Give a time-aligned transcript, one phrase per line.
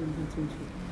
[0.00, 0.89] 穿不进去。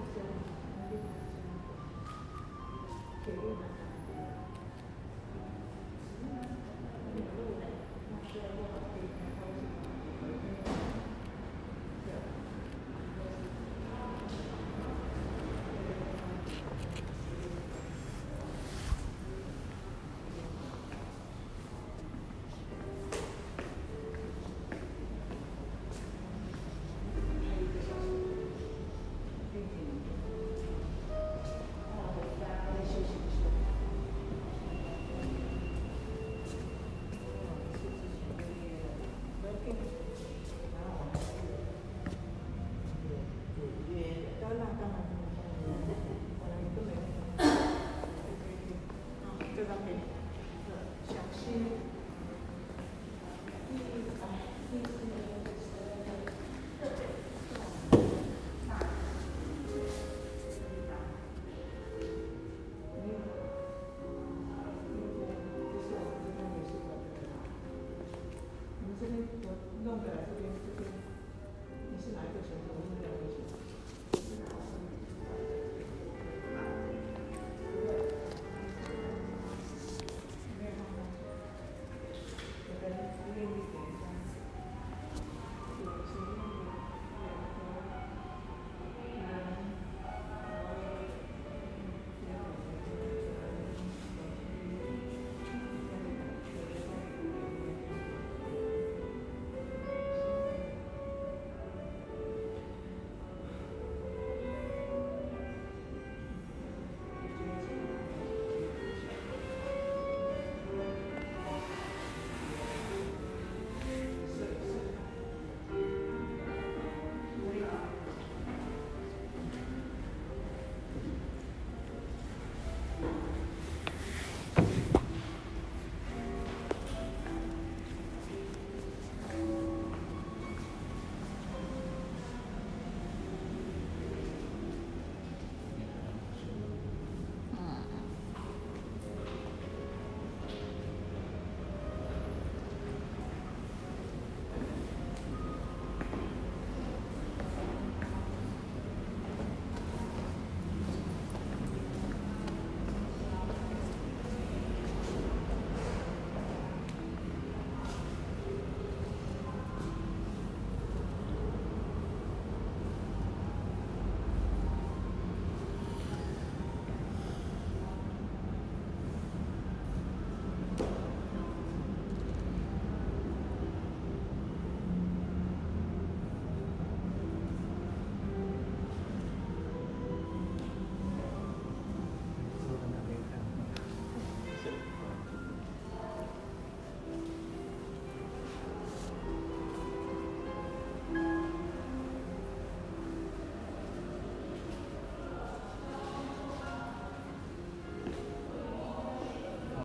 [0.00, 0.39] Thank you.
[44.80, 45.19] God